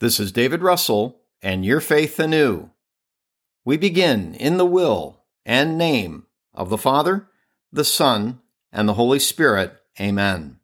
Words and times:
This 0.00 0.20
is 0.20 0.30
David 0.30 0.62
Russell 0.62 1.22
and 1.42 1.64
Your 1.64 1.80
Faith 1.80 2.20
Anew. 2.20 2.70
We 3.64 3.76
begin 3.76 4.32
in 4.34 4.56
the 4.56 4.64
will 4.64 5.24
and 5.44 5.76
name 5.76 6.26
of 6.54 6.70
the 6.70 6.78
Father, 6.78 7.26
the 7.72 7.84
Son, 7.84 8.38
and 8.70 8.88
the 8.88 8.94
Holy 8.94 9.18
Spirit. 9.18 9.74
Amen. 10.00 10.60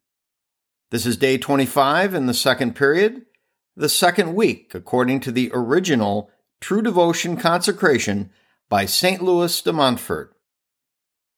This 0.92 1.04
is 1.04 1.16
day 1.16 1.36
25 1.36 2.14
in 2.14 2.26
the 2.26 2.32
second 2.32 2.76
period, 2.76 3.26
the 3.74 3.88
second 3.88 4.36
week, 4.36 4.72
according 4.72 5.18
to 5.20 5.32
the 5.32 5.50
original 5.52 6.30
True 6.60 6.80
Devotion 6.80 7.36
consecration 7.36 8.30
by 8.68 8.86
St. 8.86 9.20
Louis 9.20 9.60
de 9.60 9.72
Montfort. 9.72 10.36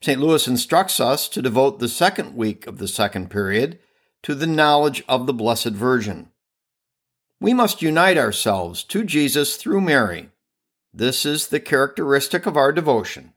St. 0.03 0.21
Louis 0.21 0.47
instructs 0.47 1.01
us 1.01 1.31
to 1.31 1.41
devote 1.41 1.79
the 1.79 1.89
second 1.89 2.37
week 2.37 2.67
of 2.67 2.77
the 2.77 2.89
second 2.89 3.31
period 3.31 3.79
to 4.23 4.35
the 4.35 4.47
knowledge 4.47 5.03
of 5.09 5.27
the 5.27 5.33
Blessed 5.33 5.71
Virgin. 5.71 6.29
We 7.41 7.53
must 7.53 7.83
unite 7.83 8.17
ourselves 8.17 8.83
to 8.85 9.05
Jesus 9.05 9.57
through 9.57 9.83
Mary. 9.83 10.31
This 10.93 11.27
is 11.27 11.49
the 11.49 11.61
characteristic 11.61 12.47
of 12.47 12.57
our 12.57 12.73
devotion. 12.73 13.35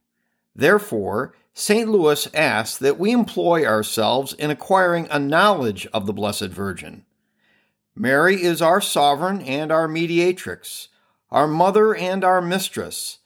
Therefore, 0.55 1.33
St. 1.53 1.89
Louis 1.89 2.33
asks 2.33 2.77
that 2.77 2.97
we 2.97 3.11
employ 3.11 3.65
ourselves 3.65 4.31
in 4.33 4.49
acquiring 4.49 5.07
a 5.11 5.19
knowledge 5.19 5.85
of 5.87 6.05
the 6.05 6.13
Blessed 6.13 6.47
Virgin. 6.47 7.05
Mary 7.93 8.41
is 8.41 8.61
our 8.61 8.79
sovereign 8.79 9.41
and 9.41 9.71
our 9.71 9.87
mediatrix, 9.87 10.87
our 11.29 11.47
mother 11.47 11.93
and 11.93 12.23
our 12.23 12.41
mistress. 12.41 13.17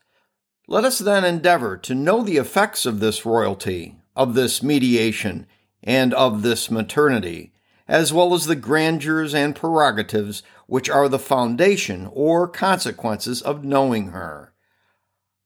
Let 0.68 0.84
us 0.84 0.98
then 0.98 1.24
endeavor 1.24 1.78
to 1.78 1.94
know 1.94 2.24
the 2.24 2.38
effects 2.38 2.88
of 2.88 3.00
this 3.00 3.24
royalty, 3.24 3.98
of 4.16 4.34
this 4.34 4.64
mediation, 4.64 5.46
and 5.84 6.14
of 6.16 6.42
this 6.42 6.72
maternity, 6.72 7.53
as 7.94 8.12
well 8.12 8.34
as 8.34 8.48
the 8.48 8.56
grandeurs 8.56 9.36
and 9.36 9.56
prerogatives 9.56 10.42
which 10.66 10.90
are 10.90 11.08
the 11.08 11.20
foundation 11.20 12.10
or 12.12 12.48
consequences 12.48 13.40
of 13.40 13.64
knowing 13.64 14.08
her. 14.08 14.52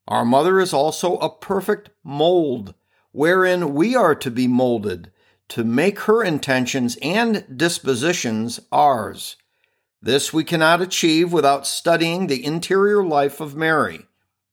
Our 0.08 0.24
mother 0.24 0.62
is 0.62 0.72
also 0.72 1.18
a 1.18 1.30
perfect 1.30 1.90
mold, 2.06 2.74
wherein 3.12 3.74
we 3.74 3.98
are 3.98 4.16
to 4.16 4.32
be 4.32 4.48
molded, 4.48 5.12
to 5.50 5.66
make 5.66 6.00
her 6.00 6.24
intentions 6.24 6.98
and 7.02 7.44
dispositions 7.54 8.62
ours. 8.72 9.36
This 10.02 10.32
we 10.32 10.46
cannot 10.46 10.82
achieve 10.82 11.34
without 11.34 11.68
studying 11.68 12.28
the 12.28 12.46
interior 12.46 13.04
life 13.04 13.42
of 13.42 13.58
Mary, 13.58 14.06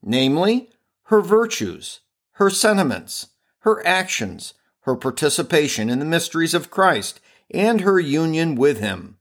namely, 0.03 0.69
her 1.04 1.21
virtues, 1.21 2.00
her 2.33 2.50
sentiments, 2.50 3.28
her 3.60 3.87
actions, 3.87 4.54
her 4.81 4.97
participation 4.97 5.88
in 5.88 6.00
the 6.00 6.04
mysteries 6.04 6.54
of 6.54 6.72
Christ, 6.72 7.21
and 7.54 7.81
her 7.82 8.00
union 8.00 8.56
with 8.56 8.81
Him. 8.81 9.19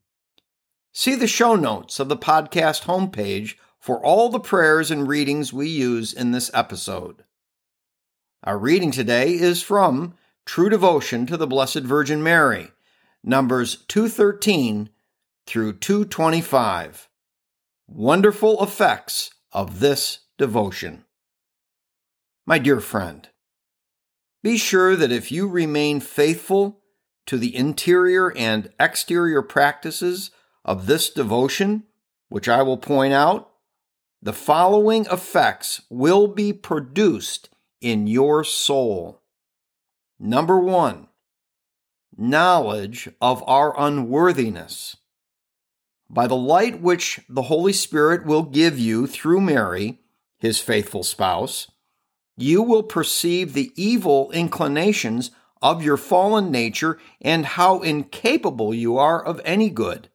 See 0.91 1.16
the 1.16 1.27
show 1.27 1.55
notes 1.55 1.99
of 1.99 2.09
the 2.09 2.17
podcast 2.17 2.83
homepage 2.83 3.55
for 3.79 4.03
all 4.03 4.29
the 4.29 4.39
prayers 4.39 4.91
and 4.91 5.07
readings 5.07 5.53
we 5.53 5.69
use 5.69 6.13
in 6.13 6.31
this 6.31 6.51
episode. 6.53 7.23
Our 8.44 8.57
reading 8.57 8.91
today 8.91 9.33
is 9.33 9.61
from 9.61 10.16
True 10.45 10.69
Devotion 10.69 11.25
to 11.27 11.38
the 11.38 11.47
Blessed 11.47 11.79
Virgin 11.79 12.21
Mary, 12.21 12.71
Numbers 13.23 13.77
213 13.88 14.89
through 15.45 15.73
225. 15.73 17.09
Wonderful 17.88 18.63
effects 18.63 19.31
of 19.51 19.79
this 19.79 20.19
devotion. 20.38 21.05
My 22.45 22.59
dear 22.59 22.79
friend, 22.79 23.29
be 24.41 24.57
sure 24.57 24.95
that 24.95 25.11
if 25.11 25.31
you 25.31 25.47
remain 25.47 26.01
faithful 26.01 26.82
to 27.25 27.38
the 27.38 27.56
interior 27.56 28.35
and 28.35 28.69
exterior 28.79 29.41
practices 29.41 30.31
of 30.66 30.85
this 30.85 31.09
devotion, 31.09 31.84
which 32.29 32.50
I 32.50 32.61
will 32.61 32.78
point 32.78 33.13
out, 33.13 33.50
the 34.22 34.34
following 34.34 35.06
effects 35.11 35.81
will 35.89 36.28
be 36.28 36.53
produced 36.53 37.50
in 37.81 38.07
your 38.07 38.44
soul. 38.44 39.22
Number 40.19 40.59
one, 40.59 41.07
knowledge 42.17 43.09
of 43.22 43.44
our 43.47 43.78
unworthiness. 43.78 44.95
By 46.09 46.28
the 46.28 46.35
light 46.35 46.79
which 46.79 47.19
the 47.28 47.44
Holy 47.44 47.73
Spirit 47.73 48.25
will 48.25 48.44
give 48.44 48.78
you 48.79 49.07
through 49.07 49.41
Mary, 49.41 50.00
his 50.38 50.59
faithful 50.59 51.03
spouse, 51.03 51.72
you 52.38 52.62
will 52.62 52.83
perceive 52.83 53.53
the 53.53 53.72
evil 53.75 54.31
inclinations 54.31 55.31
of 55.63 55.81
your 55.81 55.97
fallen 55.97 56.51
nature 56.51 57.00
and 57.22 57.46
how 57.46 57.81
incapable 57.81 58.74
you 58.74 58.97
are 58.97 59.24
of 59.24 59.41
any 59.46 59.69
good. 59.69 60.09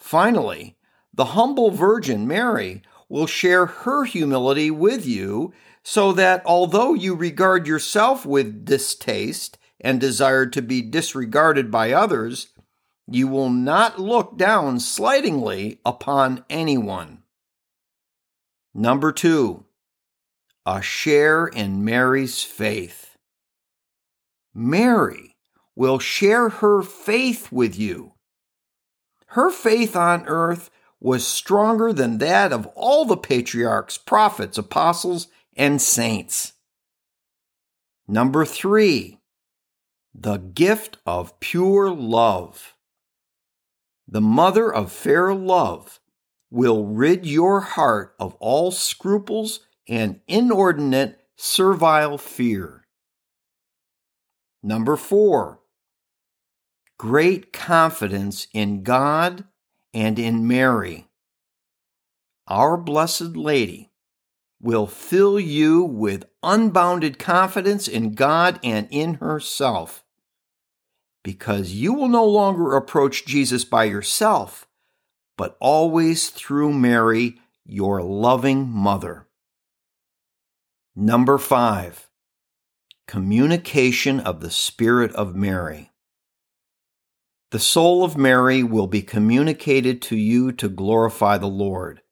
Finally, 0.00 0.74
the 1.12 1.26
humble 1.26 1.70
Virgin 1.70 2.26
Mary 2.26 2.82
will 3.08 3.26
share 3.26 3.66
her 3.66 4.04
humility 4.04 4.70
with 4.70 5.06
you 5.06 5.52
so 5.82 6.10
that 6.12 6.42
although 6.44 6.94
you 6.94 7.14
regard 7.14 7.66
yourself 7.66 8.26
with 8.26 8.64
distaste 8.64 9.58
and 9.80 10.00
desire 10.00 10.46
to 10.46 10.62
be 10.62 10.82
disregarded 10.82 11.70
by 11.70 11.92
others, 11.92 12.48
you 13.06 13.28
will 13.28 13.50
not 13.50 14.00
look 14.00 14.36
down 14.36 14.80
slightingly 14.80 15.78
upon 15.84 16.44
anyone. 16.50 17.22
Number 18.74 19.12
two, 19.12 19.64
a 20.64 20.82
share 20.82 21.46
in 21.46 21.84
Mary's 21.84 22.42
faith. 22.42 23.05
Mary 24.56 25.36
will 25.74 25.98
share 25.98 26.48
her 26.48 26.80
faith 26.80 27.52
with 27.52 27.78
you. 27.78 28.14
Her 29.26 29.50
faith 29.50 29.94
on 29.94 30.26
earth 30.26 30.70
was 30.98 31.26
stronger 31.26 31.92
than 31.92 32.16
that 32.18 32.54
of 32.54 32.64
all 32.74 33.04
the 33.04 33.18
patriarchs, 33.18 33.98
prophets, 33.98 34.56
apostles, 34.56 35.28
and 35.54 35.82
saints. 35.82 36.54
Number 38.08 38.46
three, 38.46 39.18
the 40.14 40.38
gift 40.38 40.96
of 41.04 41.38
pure 41.38 41.90
love. 41.90 42.74
The 44.08 44.22
mother 44.22 44.72
of 44.72 44.90
fair 44.90 45.34
love 45.34 46.00
will 46.50 46.86
rid 46.86 47.26
your 47.26 47.60
heart 47.60 48.14
of 48.18 48.34
all 48.36 48.70
scruples 48.70 49.60
and 49.86 50.20
inordinate 50.26 51.20
servile 51.36 52.16
fear. 52.16 52.85
Number 54.66 54.96
four, 54.96 55.60
great 56.98 57.52
confidence 57.52 58.48
in 58.52 58.82
God 58.82 59.44
and 59.94 60.18
in 60.18 60.48
Mary. 60.48 61.06
Our 62.48 62.76
Blessed 62.76 63.36
Lady 63.36 63.92
will 64.60 64.88
fill 64.88 65.38
you 65.38 65.84
with 65.84 66.26
unbounded 66.42 67.16
confidence 67.16 67.86
in 67.86 68.14
God 68.14 68.58
and 68.64 68.88
in 68.90 69.14
herself 69.14 70.04
because 71.22 71.70
you 71.70 71.92
will 71.92 72.08
no 72.08 72.24
longer 72.24 72.74
approach 72.74 73.24
Jesus 73.24 73.64
by 73.64 73.84
yourself, 73.84 74.66
but 75.36 75.56
always 75.60 76.28
through 76.30 76.72
Mary, 76.72 77.38
your 77.64 78.02
loving 78.02 78.68
mother. 78.68 79.28
Number 80.96 81.38
five, 81.38 82.05
communication 83.06 84.18
of 84.18 84.40
the 84.40 84.50
Spirit 84.50 85.12
of 85.12 85.36
Mary. 85.36 85.92
The 87.52 87.60
soul 87.60 88.02
of 88.02 88.16
Mary 88.16 88.62
will 88.64 88.88
be 88.88 89.02
communicated 89.02 90.02
to 90.02 90.16
you 90.16 90.50
to 90.52 90.68
glorify 90.68 91.38
the 91.38 91.46
Lord. 91.46 92.02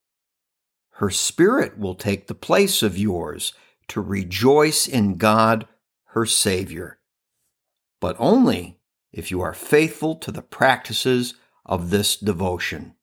Her 0.93 1.11
spirit 1.11 1.77
will 1.77 1.97
take 1.97 2.29
the 2.29 2.35
place 2.35 2.83
of 2.83 2.97
yours 2.97 3.53
to 3.89 4.01
rejoice 4.01 4.87
in 4.87 5.17
God, 5.17 5.67
her 6.11 6.25
Savior. 6.25 7.01
But 8.01 8.15
only 8.21 8.79
if 9.13 9.33
you 9.33 9.41
are 9.41 9.55
faithful 9.55 10.15
to 10.17 10.31
the 10.31 10.43
practices 10.43 11.35
of 11.67 11.91
this 11.91 12.17
devotion. 12.17 12.95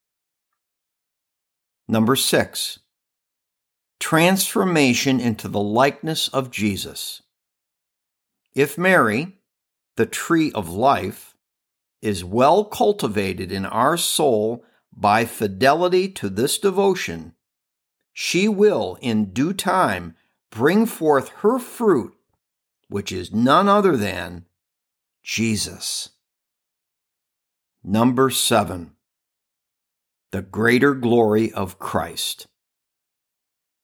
Number 1.88 2.16
six, 2.16 2.80
transformation 4.00 5.20
into 5.20 5.50
the 5.50 5.60
likeness 5.60 6.30
of 6.30 6.50
Jesus. 6.50 7.21
If 8.54 8.78
Mary, 8.78 9.38
the 9.96 10.06
tree 10.06 10.52
of 10.52 10.70
life, 10.70 11.36
is 12.02 12.24
well 12.24 12.66
cultivated 12.66 13.52
in 13.52 13.66
our 13.66 13.96
soul 13.96 14.66
by 14.92 15.26
fidelity 15.26 16.10
to 16.10 16.30
this 16.30 16.58
devotion, 16.58 17.34
she 18.12 18.48
will 18.48 18.98
in 19.02 19.32
due 19.32 19.54
time 19.54 20.16
bring 20.50 20.86
forth 20.86 21.30
her 21.40 21.60
fruit, 21.60 22.14
which 22.90 23.12
is 23.12 23.32
none 23.32 23.70
other 23.70 23.96
than 23.96 24.46
Jesus. 25.24 26.10
Number 27.84 28.30
seven, 28.30 28.92
the 30.32 30.42
greater 30.42 30.94
glory 30.94 31.52
of 31.54 31.80
Christ. 31.80 32.48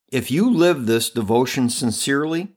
If 0.09 0.29
you 0.29 0.49
live 0.49 0.85
this 0.85 1.09
devotion 1.09 1.69
sincerely, 1.69 2.56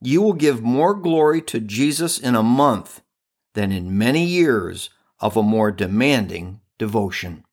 you 0.00 0.22
will 0.22 0.32
give 0.32 0.62
more 0.62 0.94
glory 0.94 1.42
to 1.42 1.60
Jesus 1.60 2.18
in 2.18 2.34
a 2.34 2.42
month 2.42 3.02
than 3.54 3.72
in 3.72 3.96
many 3.96 4.24
years 4.24 4.90
of 5.18 5.36
a 5.36 5.42
more 5.42 5.70
demanding 5.70 6.60
devotion. 6.78 7.44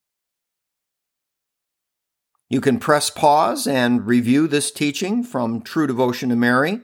You 2.49 2.61
can 2.61 2.79
press 2.79 3.09
pause 3.09 3.67
and 3.67 4.07
review 4.07 4.47
this 4.47 4.71
teaching 4.71 5.23
from 5.23 5.61
True 5.61 5.85
Devotion 5.85 6.29
to 6.29 6.35
Mary, 6.35 6.81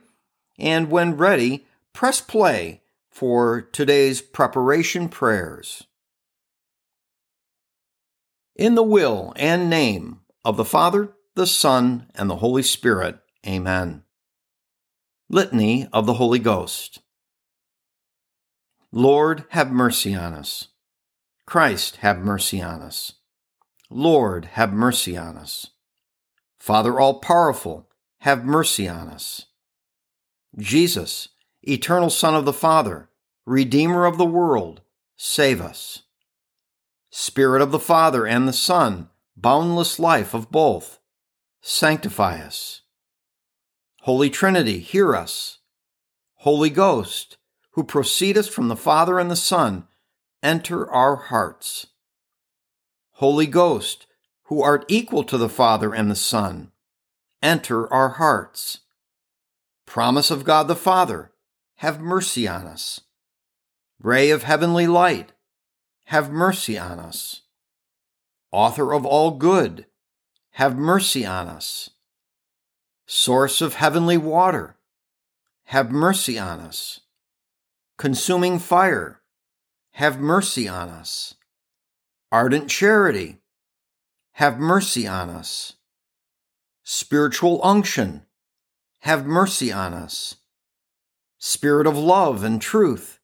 and 0.59 0.91
when 0.91 1.15
ready, 1.15 1.65
press 1.93 2.19
play 2.19 2.81
for 3.09 3.61
today's 3.61 4.21
preparation 4.21 5.07
prayers. 5.07 5.83
In 8.55 8.75
the 8.75 8.83
will 8.83 9.33
and 9.37 9.69
name 9.69 10.19
of 10.43 10.57
the 10.57 10.65
Father, 10.65 11.13
the 11.35 11.47
Son, 11.47 12.07
and 12.13 12.29
the 12.29 12.37
Holy 12.37 12.63
Spirit, 12.63 13.19
Amen. 13.47 14.03
Litany 15.29 15.87
of 15.91 16.05
the 16.05 16.15
Holy 16.15 16.39
Ghost. 16.39 17.01
Lord, 18.91 19.45
have 19.49 19.71
mercy 19.71 20.13
on 20.13 20.33
us. 20.33 20.67
Christ, 21.45 21.97
have 21.97 22.19
mercy 22.19 22.61
on 22.61 22.81
us. 22.81 23.13
Lord, 23.89 24.45
have 24.53 24.71
mercy 24.71 25.17
on 25.17 25.37
us. 25.37 25.67
Father 26.59 26.99
all 26.99 27.19
powerful, 27.19 27.89
have 28.19 28.45
mercy 28.45 28.87
on 28.87 29.07
us. 29.07 29.47
Jesus, 30.57 31.29
eternal 31.63 32.09
Son 32.09 32.35
of 32.35 32.45
the 32.45 32.53
Father, 32.53 33.09
Redeemer 33.45 34.05
of 34.05 34.17
the 34.17 34.25
world, 34.25 34.81
save 35.17 35.59
us. 35.59 36.03
Spirit 37.09 37.61
of 37.61 37.71
the 37.71 37.79
Father 37.79 38.25
and 38.25 38.47
the 38.47 38.53
Son, 38.53 39.09
boundless 39.35 39.99
life 39.99 40.33
of 40.33 40.51
both, 40.51 40.99
sanctify 41.61 42.39
us. 42.39 42.82
Holy 44.03 44.29
Trinity, 44.29 44.79
hear 44.79 45.15
us. 45.15 45.59
Holy 46.39 46.69
Ghost, 46.69 47.37
who 47.71 47.85
proceedest 47.85 48.51
from 48.51 48.67
the 48.67 48.75
Father 48.75 49.17
and 49.17 49.31
the 49.31 49.35
Son, 49.37 49.87
enter 50.41 50.91
our 50.91 51.15
hearts. 51.15 51.87
Holy 53.13 53.47
Ghost, 53.47 54.05
who 54.47 54.61
art 54.61 54.83
equal 54.89 55.23
to 55.23 55.37
the 55.37 55.47
Father 55.47 55.95
and 55.95 56.11
the 56.11 56.17
Son, 56.17 56.73
enter 57.41 57.91
our 57.93 58.09
hearts. 58.09 58.79
Promise 59.85 60.31
of 60.31 60.43
God 60.43 60.67
the 60.67 60.75
Father, 60.75 61.31
have 61.75 62.01
mercy 62.01 62.45
on 62.45 62.67
us. 62.67 62.99
Ray 64.01 64.31
of 64.31 64.43
heavenly 64.43 64.85
light, 64.85 65.31
have 66.07 66.29
mercy 66.29 66.77
on 66.77 66.99
us. 66.99 67.43
Author 68.51 68.91
of 68.91 69.05
all 69.05 69.31
good, 69.31 69.85
have 70.55 70.75
mercy 70.75 71.25
on 71.25 71.47
us. 71.47 71.91
Source 73.05 73.61
of 73.61 73.75
heavenly 73.75 74.17
water, 74.17 74.77
have 75.65 75.91
mercy 75.91 76.37
on 76.39 76.59
us. 76.59 77.01
Consuming 77.97 78.59
fire, 78.59 79.21
have 79.91 80.19
mercy 80.19 80.67
on 80.67 80.89
us 80.89 81.35
ardent 82.33 82.67
charity, 82.67 83.37
have 84.31 84.57
mercy 84.57 85.05
on 85.05 85.29
us. 85.29 85.73
Spiritual 86.83 87.63
unction, 87.63 88.23
have 89.01 89.23
mercy 89.23 89.71
on 89.71 89.93
us. 89.93 90.37
Spirit 91.37 91.85
of 91.85 91.95
love 91.95 92.43
and 92.43 92.59
truth, 92.59 93.19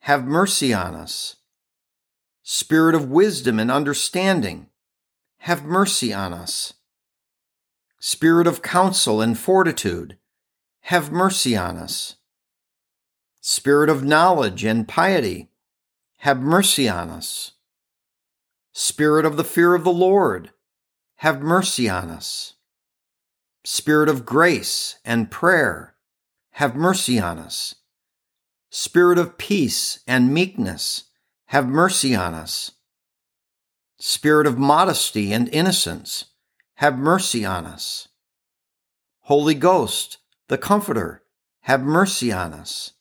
have 0.00 0.24
mercy 0.24 0.74
on 0.74 0.96
us. 0.96 1.36
Spirit 2.42 2.96
of 2.96 3.08
wisdom 3.12 3.60
and 3.60 3.70
understanding, 3.70 4.66
have 5.38 5.62
mercy 5.62 6.12
on 6.12 6.34
us. 6.34 6.72
Spirit 8.04 8.48
of 8.48 8.62
counsel 8.62 9.20
and 9.20 9.38
fortitude, 9.38 10.18
have 10.80 11.12
mercy 11.12 11.56
on 11.56 11.76
us. 11.76 12.16
Spirit 13.40 13.88
of 13.88 14.02
knowledge 14.02 14.64
and 14.64 14.88
piety, 14.88 15.50
have 16.18 16.40
mercy 16.40 16.88
on 16.88 17.10
us. 17.10 17.52
Spirit 18.72 19.24
of 19.24 19.36
the 19.36 19.44
fear 19.44 19.76
of 19.76 19.84
the 19.84 19.92
Lord, 19.92 20.50
have 21.18 21.42
mercy 21.42 21.88
on 21.88 22.10
us. 22.10 22.54
Spirit 23.62 24.08
of 24.08 24.26
grace 24.26 24.98
and 25.04 25.30
prayer, 25.30 25.94
have 26.54 26.74
mercy 26.74 27.20
on 27.20 27.38
us. 27.38 27.76
Spirit 28.68 29.16
of 29.16 29.38
peace 29.38 30.00
and 30.08 30.34
meekness, 30.34 31.04
have 31.46 31.68
mercy 31.68 32.16
on 32.16 32.34
us. 32.34 32.72
Spirit 34.00 34.48
of 34.48 34.58
modesty 34.58 35.32
and 35.32 35.48
innocence, 35.50 36.24
have 36.82 36.98
mercy 36.98 37.44
on 37.44 37.64
us. 37.64 38.08
Holy 39.20 39.54
Ghost, 39.54 40.18
the 40.48 40.58
Comforter, 40.58 41.22
have 41.60 41.80
mercy 41.80 42.32
on 42.32 42.52
us. 42.52 42.94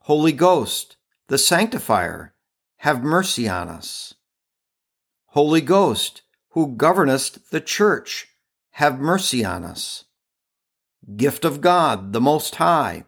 Holy 0.00 0.32
Ghost, 0.32 0.96
the 1.28 1.38
Sanctifier, 1.38 2.34
have 2.78 3.04
mercy 3.04 3.48
on 3.48 3.68
us. 3.68 4.14
Holy 5.26 5.60
Ghost, 5.60 6.22
who 6.54 6.74
governest 6.74 7.52
the 7.52 7.60
church, 7.60 8.26
have 8.72 8.98
mercy 8.98 9.44
on 9.44 9.62
us. 9.62 10.02
Gift 11.14 11.44
of 11.44 11.60
God, 11.60 12.12
the 12.12 12.20
Most 12.20 12.56
High, 12.56 13.04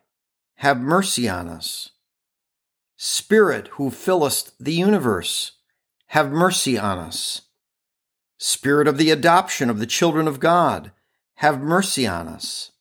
have 0.58 0.78
mercy 0.80 1.28
on 1.28 1.48
us. 1.48 1.90
Spirit, 2.96 3.66
who 3.72 3.90
fillest 3.90 4.52
the 4.64 4.74
universe, 4.74 5.50
have 6.10 6.30
mercy 6.30 6.78
on 6.78 7.00
us. 7.00 7.40
Spirit 8.46 8.86
of 8.86 8.98
the 8.98 9.10
adoption 9.10 9.70
of 9.70 9.78
the 9.78 9.86
children 9.86 10.28
of 10.28 10.38
God, 10.38 10.92
have 11.36 11.62
mercy 11.62 12.06
on 12.06 12.28
us. 12.28 12.72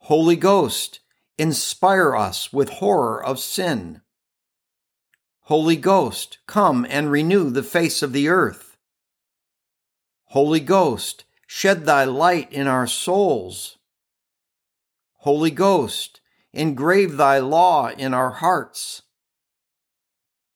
Holy 0.00 0.36
Ghost, 0.36 1.00
inspire 1.38 2.14
us 2.14 2.52
with 2.52 2.68
horror 2.68 3.24
of 3.24 3.38
sin. 3.38 4.02
Holy 5.44 5.76
Ghost, 5.76 6.36
come 6.46 6.86
and 6.90 7.10
renew 7.10 7.48
the 7.48 7.62
face 7.62 8.02
of 8.02 8.12
the 8.12 8.28
earth. 8.28 8.76
Holy 10.26 10.60
Ghost, 10.60 11.24
shed 11.46 11.86
thy 11.86 12.04
light 12.04 12.52
in 12.52 12.66
our 12.66 12.86
souls. 12.86 13.78
Holy 15.20 15.50
Ghost, 15.50 16.20
engrave 16.52 17.16
thy 17.16 17.38
law 17.38 17.88
in 17.88 18.12
our 18.12 18.32
hearts. 18.32 19.04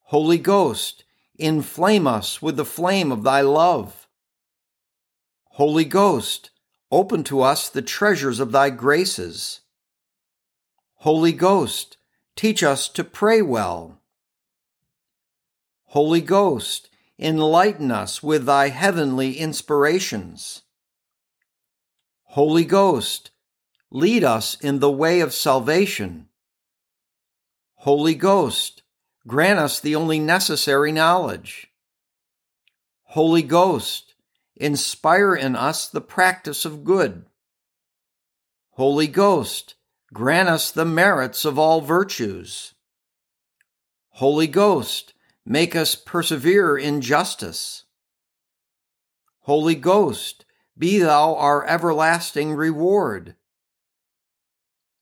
Holy 0.02 0.36
Ghost, 0.36 1.04
inflame 1.42 2.06
us 2.06 2.40
with 2.40 2.56
the 2.56 2.64
flame 2.64 3.11
of 3.11 3.25
thy 3.25 3.40
love. 3.40 4.06
Holy 5.56 5.84
Ghost, 5.84 6.50
open 6.90 7.25
to 7.25 7.42
us 7.42 7.68
the 7.68 7.82
treasures 7.82 8.40
of 8.40 8.52
thy 8.52 8.70
graces. 8.70 9.61
Holy 10.96 11.32
Ghost, 11.32 11.96
teach 12.37 12.62
us 12.62 12.88
to 12.88 13.04
pray 13.04 13.42
well. 13.42 14.00
Holy 15.87 16.20
Ghost, 16.20 16.88
enlighten 17.18 17.90
us 17.90 18.22
with 18.22 18.46
thy 18.46 18.68
heavenly 18.68 19.37
inspirations. 19.37 20.62
Holy 22.25 22.64
Ghost, 22.64 23.30
lead 23.90 24.25
us 24.25 24.56
in 24.61 24.78
the 24.78 24.90
way 24.90 25.20
of 25.20 25.34
salvation. 25.34 26.28
Holy 27.75 28.14
Ghost, 28.14 28.81
grant 29.26 29.58
us 29.58 29.80
the 29.80 29.94
only 29.94 30.18
necessary 30.18 30.92
knowledge. 30.92 31.68
Holy 33.04 33.42
Ghost, 33.42 34.14
inspire 34.56 35.34
in 35.34 35.56
us 35.56 35.88
the 35.88 36.00
practice 36.00 36.64
of 36.64 36.84
good. 36.84 37.26
Holy 38.72 39.06
Ghost, 39.06 39.74
grant 40.12 40.48
us 40.48 40.70
the 40.70 40.84
merits 40.84 41.44
of 41.44 41.58
all 41.58 41.80
virtues. 41.80 42.74
Holy 44.10 44.46
Ghost, 44.46 45.14
make 45.44 45.74
us 45.74 45.94
persevere 45.94 46.76
in 46.76 47.00
justice. 47.00 47.84
Holy 49.40 49.74
Ghost, 49.74 50.44
be 50.78 50.98
thou 50.98 51.34
our 51.34 51.66
everlasting 51.66 52.54
reward. 52.54 53.36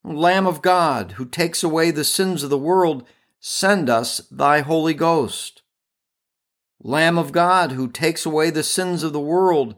Lamb 0.02 0.46
of 0.46 0.62
God, 0.62 1.12
who 1.12 1.26
takes 1.26 1.62
away 1.62 1.90
the 1.90 2.04
sins 2.04 2.42
of 2.42 2.50
the 2.50 2.58
world, 2.58 3.06
send 3.40 3.88
us 3.88 4.18
thy 4.30 4.61
Holy 4.61 4.92
Ghost. 4.92 5.62
Lamb 6.82 7.18
of 7.18 7.32
God, 7.32 7.73
who 7.73 7.88
takes 7.88 8.26
away 8.26 8.50
the 8.50 8.62
sins 8.62 9.02
of 9.02 9.12
the 9.12 9.20
world, 9.20 9.76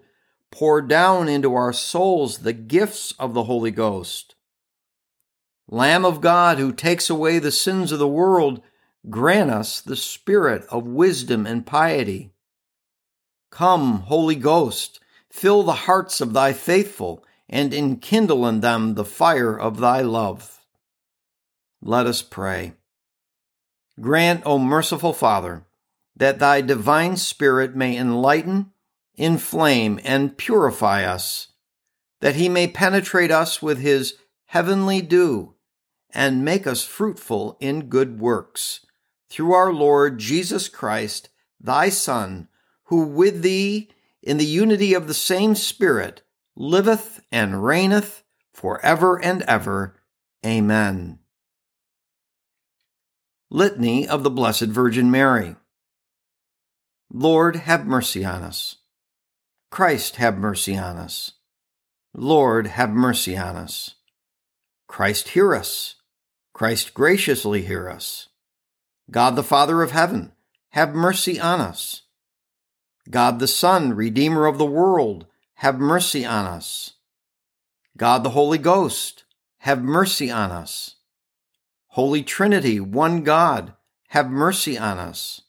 pour 0.51 0.83
down 0.83 1.29
into 1.29 1.55
our 1.55 1.73
souls 1.73 2.39
the 2.39 2.53
gifts 2.53 3.13
of 3.19 3.35
the 3.35 3.45
Holy 3.45 3.71
Ghost. 3.71 4.35
Lamb 5.69 6.05
of 6.05 6.21
God, 6.21 6.59
who 6.59 6.73
takes 6.73 7.09
away 7.09 7.39
the 7.39 7.53
sins 7.53 7.93
of 7.93 7.99
the 7.99 8.09
world, 8.09 8.61
grant 9.09 9.51
us 9.51 9.81
the 9.81 9.97
spirit 9.97 10.65
of 10.69 10.87
wisdom 10.87 11.47
and 11.47 11.65
piety. 11.65 12.33
Come, 13.51 14.01
Holy 14.01 14.37
Ghost, 14.37 15.01
fill 15.31 15.63
the 15.63 15.73
hearts 15.73 16.21
of 16.21 16.33
thy 16.33 16.53
faithful, 16.53 17.25
and 17.49 17.73
enkindle 17.73 18.47
in 18.47 18.61
them 18.61 18.95
the 18.95 19.05
fire 19.05 19.59
of 19.59 19.79
thy 19.79 20.01
love. 20.01 20.61
Let 21.81 22.07
us 22.07 22.23
pray. 22.23 22.75
Grant, 24.01 24.43
O 24.47 24.59
merciful 24.59 25.13
Father, 25.13 25.65
that 26.17 26.39
thy 26.39 26.61
divine 26.61 27.17
Spirit 27.17 27.77
may 27.77 27.97
enlighten, 27.97 28.73
inflame, 29.15 30.01
and 30.05 30.37
purify 30.37 31.05
us, 31.05 31.49
that 32.21 32.37
he 32.37 32.49
may 32.49 32.67
penetrate 32.67 33.31
us 33.31 33.61
with 33.61 33.79
his 33.79 34.15
heavenly 34.47 35.03
dew, 35.03 35.55
and 36.11 36.45
make 36.45 36.67
us 36.67 36.85
fruitful 36.85 37.57
in 37.61 37.89
good 37.89 38.21
works, 38.21 38.85
through 39.29 39.53
our 39.53 39.73
Lord 39.73 40.19
Jesus 40.19 40.69
Christ, 40.69 41.29
thy 41.61 41.89
Son, 41.89 42.49
who 42.85 43.07
with 43.07 43.43
thee, 43.43 43.89
in 44.23 44.39
the 44.39 44.45
unity 44.45 44.95
of 44.95 45.09
the 45.09 45.15
same 45.15 45.55
Spirit, 45.55 46.23
liveth 46.55 47.21
and 47.33 47.65
reigneth 47.65 48.23
for 48.53 48.85
ever 48.85 49.23
and 49.23 49.43
ever. 49.43 49.97
Amen. 50.45 51.19
Litany 53.55 54.09
of 54.09 54.23
the 54.23 54.31
Blessed 54.31 54.69
Virgin 54.69 55.11
Mary. 55.11 55.57
Lord, 57.13 57.57
have 57.57 57.87
mercy 57.87 58.25
on 58.25 58.43
us. 58.43 58.77
Christ, 59.71 60.17
have 60.17 60.39
mercy 60.39 60.75
on 60.75 60.97
us. 60.97 61.33
Lord, 62.15 62.69
have 62.69 62.89
mercy 62.89 63.37
on 63.37 63.57
us. 63.57 63.97
Christ, 64.87 65.29
hear 65.29 65.55
us. 65.55 65.97
Christ, 66.55 66.95
graciously 66.95 67.61
hear 67.61 67.91
us. 67.91 68.29
God 69.11 69.37
the 69.37 69.43
Father 69.43 69.83
of 69.83 69.91
heaven, 69.91 70.33
have 70.71 70.95
mercy 70.95 71.39
on 71.39 71.61
us. 71.61 72.05
God 73.11 73.39
the 73.39 73.47
Son, 73.47 73.93
Redeemer 73.93 74.47
of 74.47 74.57
the 74.57 74.65
world, 74.65 75.27
have 75.57 75.79
mercy 75.79 76.25
on 76.25 76.47
us. 76.47 76.95
God 77.99 78.25
the 78.25 78.31
Holy 78.31 78.57
Ghost, 78.57 79.25
have 79.59 79.83
mercy 79.83 80.31
on 80.31 80.51
us. 80.51 80.95
Holy 81.93 82.23
Trinity, 82.23 82.81
one 82.81 83.23
God, 83.23 83.75
have 84.09 84.31
mercy 84.31 84.79
on 84.79 84.97
us. 84.97 85.43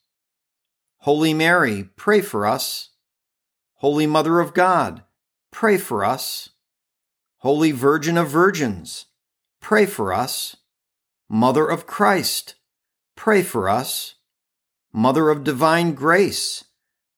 Holy 0.98 1.32
Mary, 1.32 1.88
pray 1.96 2.20
for 2.20 2.44
us. 2.44 2.90
Holy 3.76 4.06
Mother 4.06 4.40
of 4.40 4.52
God, 4.52 5.04
pray 5.50 5.78
for 5.78 6.04
us. 6.04 6.50
Holy 7.38 7.72
Virgin 7.72 8.18
of 8.18 8.28
Virgins, 8.28 9.06
pray 9.62 9.86
for 9.86 10.12
us. 10.12 10.54
Mother 11.30 11.66
of 11.66 11.86
Christ, 11.86 12.56
pray 13.16 13.42
for 13.42 13.66
us. 13.66 14.16
Mother 14.92 15.30
of 15.30 15.44
Divine 15.44 15.94
Grace, 15.94 16.64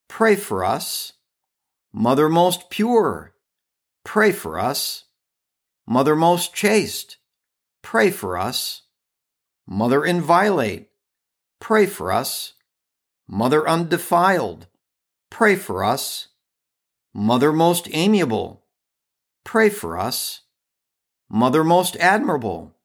pray 0.07 0.37
for 0.37 0.63
us. 0.63 1.11
Mother 1.91 2.29
most 2.29 2.69
pure, 2.69 3.33
pray 4.05 4.31
for 4.31 4.57
us. 4.57 5.03
Mother 5.85 6.15
most 6.15 6.53
chaste, 6.53 7.17
pray 7.81 8.09
for 8.09 8.37
us. 8.37 8.83
Mother 9.67 10.05
inviolate, 10.05 10.87
pray 11.59 11.85
for 11.85 12.11
us. 12.11 12.53
Mother 13.27 13.67
undefiled, 13.67 14.67
pray 15.29 15.57
for 15.57 15.83
us. 15.83 16.29
Mother 17.13 17.51
most 17.51 17.89
amiable, 17.91 18.63
pray 19.43 19.69
for 19.69 19.99
us. 19.99 20.41
Mother 21.29 21.65
most 21.65 21.97
admirable, 21.97 22.77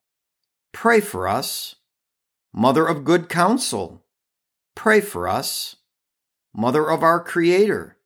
pray 0.73 0.99
for 0.99 1.27
us. 1.27 1.75
Mother 2.51 2.85
of 2.85 3.05
good 3.05 3.29
counsel, 3.29 4.03
pray 4.75 4.99
for 4.99 5.29
us. 5.29 5.77
Mother 6.53 6.91
of 6.91 7.01
our 7.01 7.23
Creator, 7.23 7.97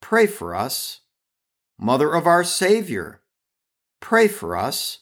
pray 0.00 0.26
for 0.26 0.54
us. 0.54 1.00
Mother 1.78 2.12
of 2.12 2.26
our 2.26 2.42
Savior, 2.42 3.22
pray 4.00 4.26
for 4.26 4.56
us. 4.56 4.98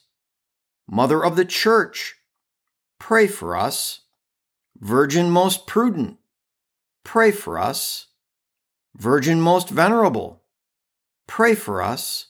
Mother 0.87 1.25
of 1.25 1.35
the 1.35 1.45
Church, 1.45 2.18
pray 2.99 3.27
for 3.27 3.55
us. 3.55 4.01
Virgin 4.77 5.29
most 5.29 5.65
prudent, 5.67 6.17
pray 7.03 7.31
for 7.31 7.57
us. 7.57 8.07
Virgin 8.95 9.41
most 9.41 9.69
venerable, 9.69 10.43
pray 11.27 11.55
for 11.55 11.81
us. 11.81 12.27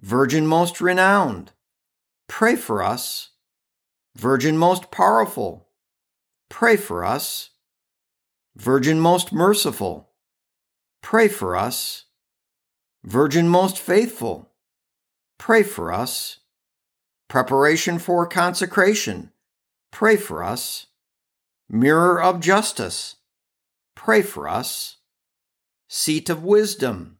Virgin 0.00 0.46
most 0.46 0.80
renowned, 0.80 1.52
pray 2.28 2.56
for 2.56 2.82
us. 2.82 3.30
Virgin 4.16 4.56
most 4.56 4.90
powerful, 4.90 5.68
pray 6.48 6.76
for 6.76 7.04
us. 7.04 7.50
Virgin 8.56 9.00
most 9.00 9.32
merciful, 9.32 10.10
pray 11.02 11.28
for 11.28 11.56
us. 11.56 12.04
Virgin 13.04 13.48
most 13.48 13.78
faithful, 13.78 14.52
pray 15.38 15.62
for 15.62 15.92
us. 15.92 16.38
Preparation 17.28 17.98
for 17.98 18.26
consecration, 18.26 19.31
pray 19.92 20.16
for 20.16 20.42
us. 20.42 20.86
Mirror 21.68 22.20
of 22.22 22.40
justice, 22.40 23.16
pray 23.94 24.22
for 24.22 24.48
us. 24.48 24.96
Seat 25.88 26.28
of 26.28 26.42
wisdom, 26.42 27.18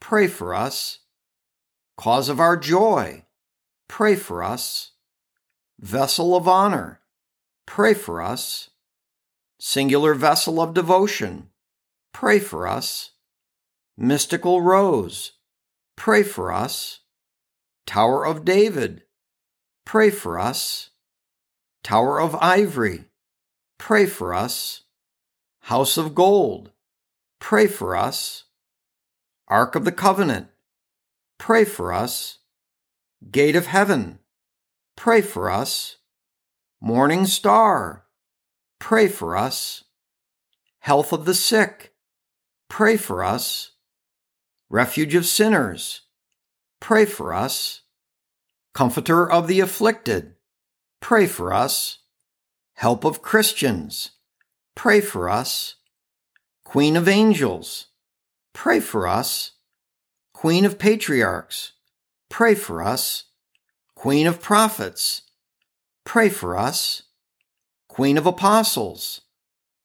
pray 0.00 0.26
for 0.26 0.54
us. 0.54 0.98
Cause 1.96 2.28
of 2.28 2.38
our 2.38 2.56
joy, 2.56 3.24
pray 3.88 4.14
for 4.14 4.42
us. 4.42 4.92
Vessel 5.80 6.36
of 6.36 6.46
honor, 6.46 7.00
pray 7.66 7.94
for 7.94 8.20
us. 8.20 8.70
Singular 9.60 10.14
vessel 10.14 10.60
of 10.60 10.74
devotion, 10.74 11.48
pray 12.12 12.38
for 12.38 12.68
us. 12.68 13.12
Mystical 13.96 14.60
rose, 14.60 15.32
pray 15.96 16.22
for 16.22 16.52
us. 16.52 17.00
Tower 17.86 18.24
of 18.24 18.44
David, 18.44 19.02
pray 19.84 20.10
for 20.10 20.38
us. 20.38 20.90
Tower 21.88 22.20
of 22.20 22.34
Ivory, 22.34 23.04
pray 23.78 24.04
for 24.04 24.34
us. 24.34 24.82
House 25.60 25.96
of 25.96 26.14
Gold, 26.14 26.70
pray 27.40 27.66
for 27.66 27.96
us. 27.96 28.44
Ark 29.48 29.74
of 29.74 29.86
the 29.86 29.92
Covenant, 29.92 30.48
pray 31.38 31.64
for 31.64 31.90
us. 31.90 32.40
Gate 33.30 33.56
of 33.56 33.68
Heaven, 33.68 34.18
pray 34.96 35.22
for 35.22 35.50
us. 35.50 35.96
Morning 36.78 37.24
Star, 37.24 38.04
pray 38.78 39.08
for 39.08 39.34
us. 39.34 39.84
Health 40.80 41.10
of 41.10 41.24
the 41.24 41.32
sick, 41.32 41.94
pray 42.68 42.98
for 42.98 43.24
us. 43.24 43.70
Refuge 44.68 45.14
of 45.14 45.24
sinners, 45.24 46.02
pray 46.80 47.06
for 47.06 47.32
us. 47.32 47.80
Comforter 48.74 49.26
of 49.32 49.48
the 49.48 49.60
afflicted, 49.60 50.34
pray 51.00 51.26
for 51.26 51.52
us. 51.52 51.98
Help 52.74 53.04
of 53.04 53.22
Christians, 53.22 54.12
pray 54.74 55.00
for 55.00 55.28
us. 55.28 55.74
Queen 56.64 56.96
of 56.96 57.08
angels, 57.08 57.86
pray 58.52 58.78
for 58.78 59.06
us. 59.06 59.52
Queen 60.32 60.64
of 60.64 60.78
patriarchs, 60.78 61.72
pray 62.28 62.54
for 62.54 62.82
us. 62.82 63.24
Queen 63.94 64.26
of 64.26 64.40
prophets, 64.40 65.22
pray 66.04 66.28
for 66.28 66.56
us. 66.56 67.02
Queen 67.88 68.16
of 68.16 68.26
apostles, 68.26 69.22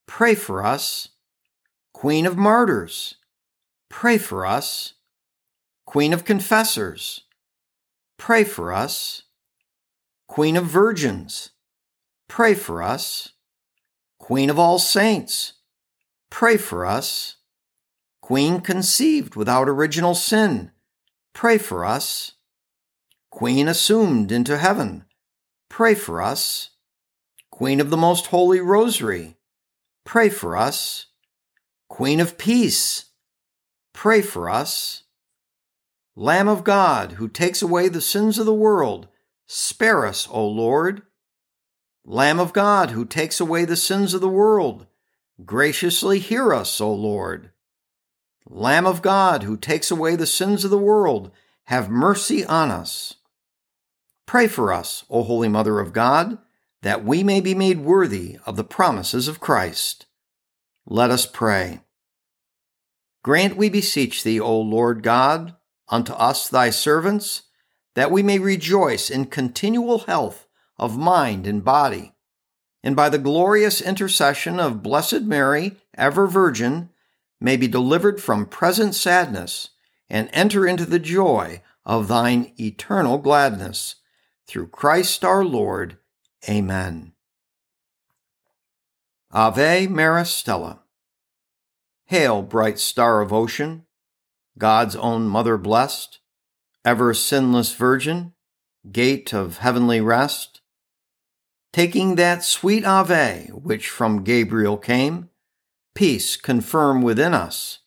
pray 0.05 0.35
for 0.35 0.63
us. 0.63 1.09
Queen 1.93 2.27
of 2.27 2.37
martyrs, 2.37 3.15
pray 3.89 4.19
for 4.19 4.45
us. 4.45 4.93
Queen 5.85 6.13
of 6.13 6.25
confessors, 6.25 7.21
pray 8.17 8.43
for 8.43 8.71
us. 8.71 9.23
Queen 10.33 10.57
of 10.57 10.65
virgins, 10.65 11.51
pray 12.27 12.55
for 12.55 12.81
us. 12.81 13.33
Queen 14.17 14.49
of 14.49 14.57
all 14.57 14.79
saints, 14.79 15.53
pray 16.31 16.57
for 16.57 16.87
us. 16.87 17.35
Queen 18.19 18.59
conceived 18.59 19.35
without 19.35 19.69
original 19.69 20.15
sin, 20.15 20.71
pray 21.35 21.59
for 21.59 21.85
us. 21.85 22.31
Queen 23.29 23.67
assumed 23.67 24.31
into 24.31 24.57
heaven, 24.57 25.05
pray 25.69 25.93
for 25.93 26.19
us. 26.19 26.71
Queen 27.51 27.79
of 27.79 27.91
the 27.91 27.95
Most 27.95 28.25
Holy 28.25 28.59
Rosary, 28.59 29.37
pray 30.03 30.29
for 30.29 30.57
us. 30.57 31.05
Queen 31.89 32.19
of 32.19 32.39
Peace, 32.39 33.11
pray 33.93 34.23
for 34.23 34.49
us. 34.49 35.03
Lamb 36.15 36.47
of 36.47 36.63
God, 36.63 37.11
who 37.19 37.27
takes 37.27 37.61
away 37.61 37.87
the 37.87 38.01
sins 38.01 38.39
of 38.39 38.47
the 38.47 38.51
world, 38.51 39.09
spare 39.47 40.05
us, 40.05 40.27
O 40.31 40.47
Lord. 40.47 41.03
Lamb 42.05 42.39
of 42.39 42.53
God, 42.53 42.91
who 42.91 43.05
takes 43.05 43.39
away 43.39 43.65
the 43.65 43.75
sins 43.75 44.13
of 44.13 44.21
the 44.21 44.27
world, 44.27 44.87
graciously 45.45 46.19
hear 46.19 46.53
us, 46.53 46.81
O 46.81 46.91
Lord. 46.91 47.51
Lamb 48.45 48.85
of 48.85 49.01
God, 49.01 49.43
who 49.43 49.55
takes 49.55 49.89
away 49.89 50.15
the 50.15 50.27
sins 50.27 50.65
of 50.65 50.71
the 50.71 50.77
world, 50.77 51.31
have 51.65 51.89
mercy 51.89 52.43
on 52.45 52.71
us. 52.71 53.15
Pray 54.25 54.47
for 54.47 54.73
us, 54.73 55.05
O 55.09 55.23
Holy 55.23 55.47
Mother 55.47 55.79
of 55.79 55.93
God, 55.93 56.37
that 56.81 57.05
we 57.05 57.23
may 57.23 57.39
be 57.39 57.55
made 57.55 57.79
worthy 57.79 58.37
of 58.45 58.57
the 58.57 58.63
promises 58.63 59.27
of 59.27 59.39
Christ. 59.39 60.05
Let 60.85 61.09
us 61.09 61.25
pray. 61.25 61.79
Grant, 63.23 63.55
we 63.55 63.69
beseech 63.69 64.23
thee, 64.23 64.39
O 64.39 64.59
Lord 64.59 65.01
God, 65.01 65.55
unto 65.87 66.11
us 66.13 66.49
thy 66.49 66.69
servants, 66.69 67.43
that 67.95 68.11
we 68.11 68.23
may 68.23 68.39
rejoice 68.39 69.09
in 69.09 69.25
continual 69.25 69.99
health 69.99 70.47
of 70.77 70.97
mind 70.97 71.45
and 71.45 71.63
body, 71.63 72.13
and 72.83 72.95
by 72.95 73.09
the 73.09 73.17
glorious 73.17 73.81
intercession 73.81 74.59
of 74.59 74.83
Blessed 74.83 75.21
Mary, 75.21 75.77
ever 75.95 76.27
Virgin, 76.27 76.89
may 77.39 77.55
be 77.57 77.67
delivered 77.67 78.21
from 78.21 78.45
present 78.45 78.95
sadness 78.95 79.69
and 80.09 80.29
enter 80.33 80.65
into 80.67 80.85
the 80.85 80.99
joy 80.99 81.61
of 81.85 82.07
thine 82.07 82.53
eternal 82.59 83.17
gladness. 83.17 83.95
Through 84.47 84.67
Christ 84.67 85.23
our 85.23 85.43
Lord. 85.43 85.97
Amen. 86.49 87.13
Ave 89.31 89.87
Maris 89.87 90.29
Stella. 90.29 90.81
Hail, 92.05 92.41
bright 92.41 92.77
star 92.77 93.21
of 93.21 93.33
ocean, 93.33 93.85
God's 94.57 94.95
own 94.95 95.27
mother 95.27 95.57
blessed, 95.57 96.19
ever 96.85 97.13
sinless 97.13 97.73
virgin, 97.73 98.33
gate 98.91 99.33
of 99.33 99.59
heavenly 99.59 100.01
rest. 100.01 100.61
Taking 101.71 102.15
that 102.15 102.43
sweet 102.43 102.85
Ave 102.85 103.49
which 103.53 103.89
from 103.89 104.23
Gabriel 104.23 104.77
came, 104.77 105.29
peace 105.95 106.35
confirm 106.35 107.01
within 107.01 107.33
us, 107.33 107.79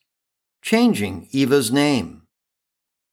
changing 0.61 1.27
Eva's 1.31 1.71
name. 1.71 2.23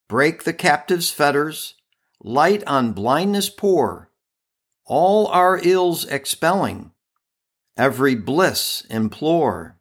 Break 0.08 0.44
the 0.44 0.52
captive's 0.52 1.10
fetters, 1.10 1.74
light 2.22 2.64
on 2.66 2.92
blindness 2.92 3.50
pour, 3.50 4.10
all 4.86 5.28
our 5.28 5.58
ills 5.62 6.04
expelling, 6.06 6.90
every 7.76 8.14
bliss 8.14 8.84
implore. 8.90 9.78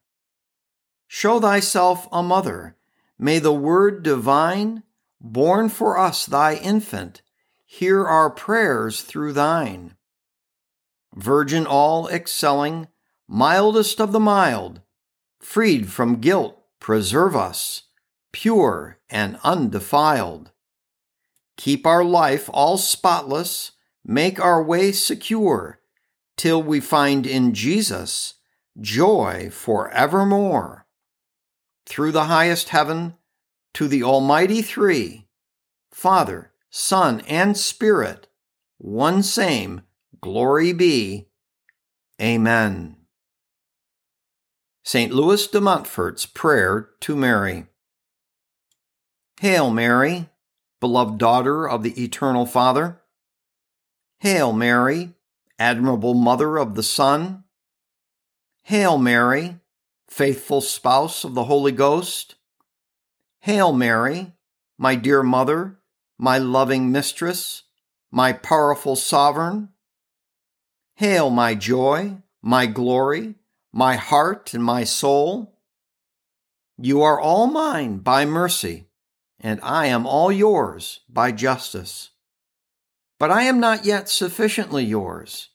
Show 1.07 1.39
thyself 1.39 2.07
a 2.11 2.23
mother, 2.23 2.75
may 3.17 3.39
the 3.39 3.53
word 3.53 4.03
divine, 4.03 4.83
born 5.23 5.69
for 5.69 5.97
us 5.97 6.25
thy 6.25 6.55
infant, 6.55 7.21
hear 7.65 8.05
our 8.05 8.29
prayers 8.29 9.01
through 9.01 9.33
thine. 9.33 9.95
Virgin 11.15 11.65
all 11.65 12.07
excelling, 12.09 12.87
mildest 13.27 14.01
of 14.01 14.11
the 14.11 14.19
mild, 14.19 14.81
freed 15.39 15.89
from 15.91 16.19
guilt, 16.19 16.59
preserve 16.79 17.35
us, 17.35 17.83
pure 18.33 18.99
and 19.09 19.39
undefiled. 19.43 20.51
Keep 21.55 21.87
our 21.87 22.03
life 22.03 22.49
all 22.51 22.77
spotless, 22.77 23.71
make 24.03 24.39
our 24.39 24.61
way 24.61 24.91
secure, 24.91 25.79
till 26.35 26.61
we 26.61 26.79
find 26.79 27.25
in 27.25 27.53
Jesus 27.53 28.35
joy 28.81 29.49
forevermore. 29.51 30.85
Through 31.85 32.11
the 32.11 32.25
highest 32.25 32.69
heaven, 32.69 33.15
to 33.73 33.87
the 33.87 34.03
Almighty 34.03 34.61
Three, 34.61 35.27
Father, 35.91 36.51
Son, 36.69 37.21
and 37.27 37.57
Spirit, 37.57 38.27
one 38.77 39.23
same, 39.23 39.81
glory 40.21 40.73
be. 40.73 41.27
Amen. 42.21 42.97
St. 44.83 45.13
Louis 45.13 45.47
de 45.47 45.61
Montfort's 45.61 46.25
Prayer 46.25 46.89
to 46.99 47.15
Mary. 47.15 47.67
Hail, 49.39 49.71
Mary, 49.71 50.29
beloved 50.79 51.17
daughter 51.17 51.67
of 51.67 51.83
the 51.83 52.01
Eternal 52.01 52.45
Father. 52.45 53.01
Hail, 54.19 54.51
Mary, 54.53 55.13
admirable 55.57 56.13
Mother 56.13 56.57
of 56.57 56.75
the 56.75 56.83
Son. 56.83 57.43
Hail, 58.63 58.97
Mary, 58.97 59.59
faithful 60.09 60.61
spouse 60.61 61.23
of 61.23 61.33
the 61.33 61.45
Holy 61.45 61.71
Ghost. 61.71 62.35
Hail, 63.43 63.73
Mary, 63.73 64.31
my 64.77 64.95
dear 64.95 65.21
Mother, 65.21 65.77
my 66.17 66.37
loving 66.37 66.93
mistress, 66.93 67.63
my 68.09 68.31
powerful 68.31 68.95
sovereign. 68.95 69.67
Hail, 70.95 71.29
my 71.29 71.53
joy, 71.53 72.19
my 72.41 72.67
glory, 72.67 73.35
my 73.73 73.97
heart 73.97 74.53
and 74.53 74.63
my 74.63 74.85
soul. 74.85 75.59
You 76.77 77.01
are 77.01 77.19
all 77.19 77.47
mine 77.47 77.97
by 77.97 78.23
mercy, 78.23 78.85
and 79.41 79.59
I 79.61 79.87
am 79.87 80.07
all 80.07 80.31
yours 80.31 81.01
by 81.09 81.33
justice. 81.33 82.11
But 83.19 83.29
I 83.29 83.43
am 83.43 83.59
not 83.59 83.83
yet 83.83 84.07
sufficiently 84.07 84.85
yours. 84.85 85.49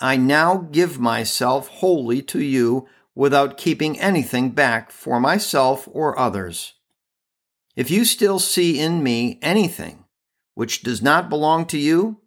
I 0.00 0.16
now 0.16 0.66
give 0.72 0.98
myself 0.98 1.68
wholly 1.68 2.22
to 2.22 2.40
you 2.40 2.88
without 3.14 3.58
keeping 3.58 4.00
anything 4.00 4.52
back 4.52 4.90
for 4.90 5.20
myself 5.20 5.86
or 5.92 6.18
others. 6.18 6.72
If 7.76 7.90
you 7.90 8.06
still 8.06 8.38
see 8.38 8.80
in 8.80 9.02
me 9.02 9.38
anything 9.42 10.06
which 10.54 10.82
does 10.82 11.02
not 11.02 11.28
belong 11.28 11.66
to 11.66 11.78
you, 11.78 12.22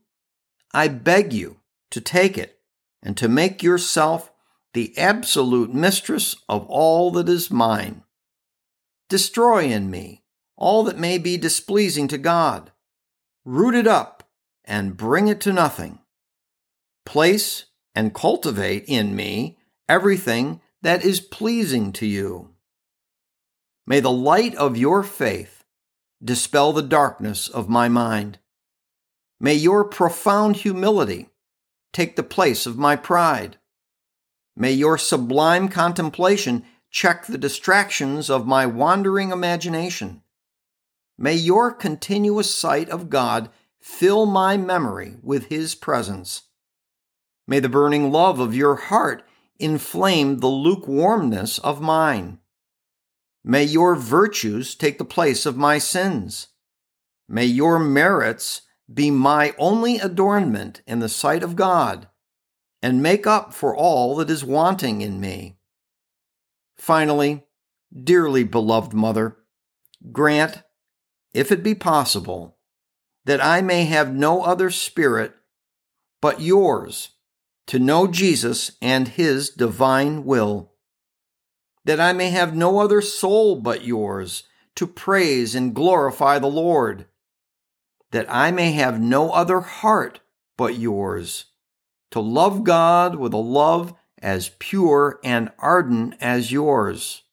I 0.71 0.88
beg 0.88 1.33
you 1.33 1.57
to 1.89 1.99
take 1.99 2.38
it 2.38 2.59
and 3.01 3.17
to 3.17 3.27
make 3.27 3.63
yourself 3.63 4.31
the 4.73 4.95
absolute 4.97 5.73
mistress 5.73 6.35
of 6.47 6.67
all 6.67 7.09
that 7.12 7.27
is 7.27 7.49
mine. 7.49 8.03
Destroy 9.09 9.63
in 9.63 9.89
me 9.89 10.23
all 10.55 10.83
that 10.83 10.99
may 10.99 11.17
be 11.17 11.38
displeasing 11.38 12.07
to 12.09 12.17
God. 12.17 12.71
Root 13.43 13.73
it 13.73 13.88
up 13.88 14.29
and 14.65 14.95
bring 14.95 15.27
it 15.27 15.41
to 15.41 15.53
nothing. 15.53 15.99
Place 17.05 17.65
and 17.95 18.13
cultivate 18.13 18.83
in 18.88 19.15
me 19.15 19.57
everything 19.88 20.62
that 20.83 21.03
is 21.03 21.19
pleasing 21.19 21.91
to 21.93 22.05
you. 22.05 22.53
May 23.89 24.02
the 24.02 24.12
light 24.12 24.54
of 24.54 24.78
your 24.78 25.02
faith 25.02 25.63
dispel 26.23 26.73
the 26.73 26.84
darkness 26.84 27.47
of 27.47 27.67
my 27.67 27.89
mind. 27.89 28.38
May 29.39 29.56
your 29.56 29.84
profound 29.84 30.58
humility 30.58 31.30
take 31.91 32.15
the 32.15 32.21
place 32.21 32.67
of 32.67 32.78
my 32.78 32.95
pride. 32.95 33.58
May 34.56 34.73
your 34.73 34.99
sublime 34.99 35.69
contemplation 35.69 36.65
check 36.91 37.25
the 37.25 37.39
distractions 37.39 38.30
of 38.30 38.45
my 38.45 38.67
wandering 38.67 39.32
imagination. 39.32 40.21
May 41.17 41.34
your 41.34 41.71
continuous 41.71 42.54
sight 42.54 42.89
of 42.89 43.10
God 43.10 43.49
fill 43.80 44.28
my 44.28 44.56
memory 44.56 45.15
with 45.23 45.47
His 45.47 45.73
presence. 45.73 46.43
May 47.47 47.60
the 47.60 47.69
burning 47.69 48.12
love 48.12 48.39
of 48.39 48.54
your 48.54 48.75
heart 48.75 49.23
inflame 49.58 50.41
the 50.41 50.47
lukewarmness 50.47 51.58
of 51.58 51.82
mine. 51.82 52.38
May 53.43 53.63
your 53.63 53.95
virtues 53.95 54.75
take 54.75 54.97
the 54.97 55.06
place 55.06 55.45
of 55.45 55.58
my 55.58 55.78
sins. 55.78 56.47
May 57.28 57.45
your 57.45 57.80
merits 57.80 58.63
be 58.91 59.12
my 59.12 59.54
only 59.58 59.97
adornment 59.97 60.82
in 60.88 60.99
the 60.99 61.10
sight 61.10 61.43
of 61.43 61.56
God 61.56 62.08
and 62.82 63.04
make 63.04 63.28
up 63.28 63.54
for 63.54 63.75
all 63.75 64.15
that 64.15 64.30
is 64.30 64.43
wanting 64.43 65.02
in 65.02 65.19
me. 65.19 65.58
Finally, 66.78 67.45
dearly 68.04 68.43
beloved 68.43 68.93
Mother, 68.93 69.38
grant, 70.12 70.63
if 71.34 71.52
it 71.52 71.62
be 71.62 71.75
possible, 71.75 72.58
that 73.25 73.43
I 73.43 73.62
may 73.62 73.86
have 73.86 74.13
no 74.13 74.41
other 74.41 74.69
spirit 74.69 75.34
but 76.21 76.41
yours 76.41 77.12
to 77.67 77.78
know 77.78 78.08
Jesus 78.08 78.71
and 78.82 79.10
his 79.10 79.49
divine 79.49 80.23
will, 80.23 80.68
that 81.89 81.99
I 81.99 82.13
may 82.13 82.30
have 82.30 82.56
no 82.56 82.78
other 82.78 83.02
soul 83.02 83.56
but 83.56 83.84
yours 83.84 84.43
to 84.75 84.86
praise 84.86 85.56
and 85.56 85.73
glorify 85.73 86.38
the 86.38 86.45
Lord, 86.45 87.08
that 88.12 88.28
I 88.30 88.52
may 88.52 88.73
have 88.73 89.02
no 89.02 89.32
other 89.32 89.62
heart 89.62 90.19
but 90.56 90.78
yours 90.78 91.45
to 92.12 92.19
love 92.19 92.63
God 92.63 93.15
with 93.15 93.34
a 93.34 93.38
love 93.38 93.95
as 94.21 94.52
pure 94.60 95.19
and 95.23 95.52
ardent 95.58 96.13
as 96.21 96.52
yours. 96.52 97.23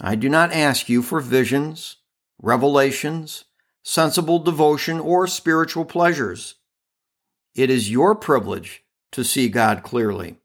I 0.00 0.14
do 0.14 0.30
not 0.30 0.52
ask 0.52 0.88
you 0.88 1.02
for 1.02 1.20
visions, 1.20 1.98
revelations, 2.40 3.44
sensible 3.82 4.38
devotion, 4.38 4.98
or 4.98 5.26
spiritual 5.26 5.84
pleasures. 5.84 6.54
It 7.54 7.68
is 7.68 7.90
your 7.90 8.14
privilege 8.14 8.82
to 9.12 9.24
see 9.24 9.50
God 9.50 9.82
clearly. 9.82 10.38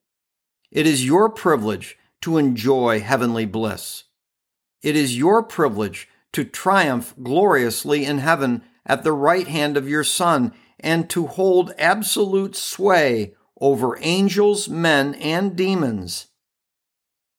It 0.72 0.86
is 0.86 1.06
your 1.06 1.30
privilege 1.30 1.98
to 2.26 2.40
enjoy 2.40 3.00
heavenly 3.00 3.46
bliss. 3.46 4.06
It 4.82 4.96
is 4.96 5.16
your 5.16 5.44
privilege 5.44 6.10
to 6.34 6.44
triumph 6.44 7.14
gloriously 7.22 8.04
in 8.04 8.18
heaven 8.18 8.64
at 8.84 9.04
the 9.04 9.14
right 9.14 9.48
hand 9.48 9.78
of 9.78 9.88
your 9.88 10.04
Son 10.04 10.52
and 10.80 11.08
to 11.12 11.28
hold 11.28 11.76
absolute 11.78 12.56
sway 12.56 13.36
over 13.62 14.00
angels, 14.02 14.68
men, 14.68 15.14
and 15.16 15.56
demons. 15.56 16.30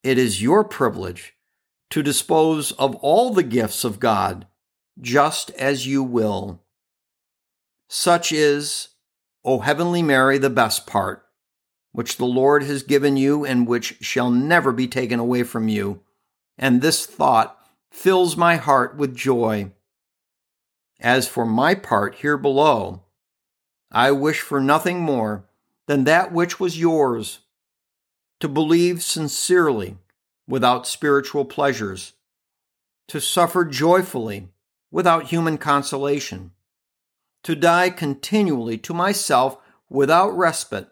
It 0.05 0.19
is 0.19 0.41
your 0.41 0.63
privilege 0.63 1.35
to 1.91 2.01
dispose 2.01 2.71
of 2.71 2.95
all 2.97 3.31
the 3.31 3.43
gifts 3.43 3.83
of 3.83 3.99
God 3.99 4.47
just 5.01 5.51
as 5.59 5.89
you 5.89 6.05
will. 6.05 6.63
Such 7.89 8.31
is, 8.31 8.91
O 9.45 9.59
Heavenly 9.59 10.03
Mary, 10.03 10.39
the 10.39 10.49
best 10.49 10.87
part, 10.87 11.26
which 11.97 12.19
the 12.19 12.27
Lord 12.27 12.63
has 12.65 12.83
given 12.83 13.17
you 13.17 13.47
and 13.47 13.67
which 13.67 13.97
shall 14.03 14.29
never 14.29 14.71
be 14.71 14.87
taken 14.87 15.19
away 15.19 15.43
from 15.43 15.67
you. 15.67 16.03
And 16.59 16.83
this 16.83 17.07
thought 17.07 17.59
fills 17.91 18.37
my 18.37 18.57
heart 18.57 18.99
with 18.99 19.17
joy. 19.17 19.71
As 21.01 21.27
for 21.27 21.47
my 21.47 21.75
part 21.75 22.17
here 22.17 22.37
below, 22.37 23.05
I 23.91 24.11
wish 24.11 24.43
for 24.43 24.61
nothing 24.61 25.01
more 25.01 25.47
than 25.87 26.05
that 26.05 26.33
which 26.33 26.61
was 26.61 26.79
yours 26.79 27.39
to 28.41 28.49
believe 28.49 29.03
sincerely 29.03 29.97
without 30.47 30.87
spiritual 30.87 31.47
pleasures, 31.47 32.13
to 33.09 33.23
suffer 33.23 33.65
joyfully 33.65 34.49
without 34.91 35.29
human 35.29 35.57
consolation, 35.57 36.51
to 37.43 37.55
die 37.55 37.89
continually 37.89 38.77
to 38.77 38.93
myself 38.93 39.57
without 39.89 40.37
respite, 40.37 40.91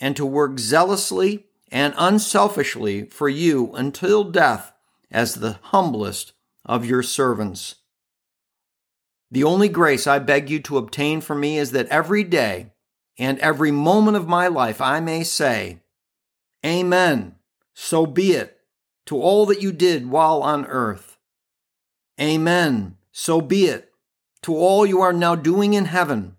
and 0.00 0.16
to 0.16 0.26
work 0.26 0.58
zealously 0.58 1.46
and 1.70 1.94
unselfishly 1.96 3.04
for 3.06 3.28
you 3.28 3.72
until 3.74 4.24
death 4.24 4.72
as 5.10 5.34
the 5.34 5.58
humblest 5.62 6.32
of 6.64 6.84
your 6.84 7.02
servants. 7.02 7.76
The 9.30 9.44
only 9.44 9.68
grace 9.68 10.06
I 10.06 10.18
beg 10.18 10.50
you 10.50 10.60
to 10.60 10.78
obtain 10.78 11.20
for 11.20 11.34
me 11.34 11.58
is 11.58 11.72
that 11.72 11.88
every 11.88 12.22
day 12.22 12.72
and 13.18 13.38
every 13.40 13.70
moment 13.70 14.16
of 14.16 14.28
my 14.28 14.46
life 14.46 14.80
I 14.80 15.00
may 15.00 15.24
say, 15.24 15.80
Amen, 16.64 17.36
so 17.74 18.06
be 18.06 18.32
it, 18.32 18.58
to 19.06 19.20
all 19.20 19.46
that 19.46 19.62
you 19.62 19.72
did 19.72 20.10
while 20.10 20.42
on 20.42 20.66
earth. 20.66 21.18
Amen, 22.20 22.96
so 23.12 23.40
be 23.40 23.66
it, 23.66 23.92
to 24.42 24.54
all 24.56 24.86
you 24.86 25.00
are 25.00 25.12
now 25.12 25.34
doing 25.34 25.74
in 25.74 25.86
heaven. 25.86 26.36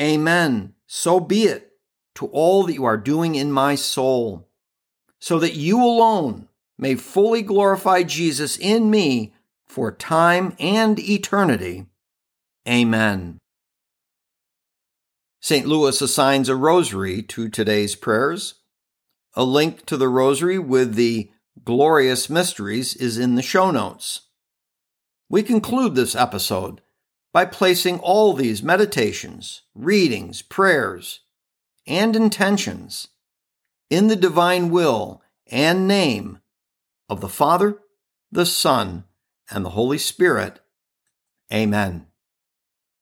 Amen, 0.00 0.74
so 0.86 1.20
be 1.20 1.44
it, 1.44 1.71
to 2.14 2.26
all 2.26 2.64
that 2.64 2.74
you 2.74 2.84
are 2.84 2.96
doing 2.96 3.34
in 3.34 3.52
my 3.52 3.74
soul, 3.74 4.48
so 5.18 5.38
that 5.38 5.54
you 5.54 5.82
alone 5.82 6.48
may 6.78 6.94
fully 6.94 7.42
glorify 7.42 8.02
Jesus 8.02 8.58
in 8.58 8.90
me 8.90 9.32
for 9.64 9.92
time 9.92 10.54
and 10.58 10.98
eternity. 10.98 11.86
Amen. 12.68 13.38
St. 15.40 15.66
Louis 15.66 16.00
assigns 16.00 16.48
a 16.48 16.54
rosary 16.54 17.22
to 17.22 17.48
today's 17.48 17.96
prayers. 17.96 18.54
A 19.34 19.44
link 19.44 19.86
to 19.86 19.96
the 19.96 20.08
rosary 20.08 20.58
with 20.58 20.94
the 20.94 21.30
glorious 21.64 22.30
mysteries 22.30 22.94
is 22.94 23.18
in 23.18 23.34
the 23.34 23.42
show 23.42 23.70
notes. 23.70 24.28
We 25.28 25.42
conclude 25.42 25.94
this 25.94 26.14
episode 26.14 26.80
by 27.32 27.46
placing 27.46 27.98
all 28.00 28.34
these 28.34 28.62
meditations, 28.62 29.62
readings, 29.74 30.42
prayers, 30.42 31.20
and 31.86 32.14
intentions 32.14 33.08
in 33.90 34.08
the 34.08 34.16
divine 34.16 34.70
will 34.70 35.22
and 35.50 35.86
name 35.86 36.38
of 37.08 37.20
the 37.20 37.28
Father, 37.28 37.78
the 38.30 38.46
Son, 38.46 39.04
and 39.50 39.64
the 39.64 39.70
Holy 39.70 39.98
Spirit. 39.98 40.60
Amen. 41.52 42.06